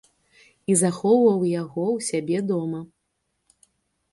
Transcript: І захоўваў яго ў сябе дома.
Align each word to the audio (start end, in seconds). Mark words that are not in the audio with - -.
І 0.73 0.77
захоўваў 0.83 1.45
яго 1.61 1.85
ў 1.99 2.07
сябе 2.09 2.37
дома. 2.53 2.81